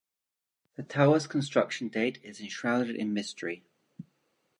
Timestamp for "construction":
1.27-1.87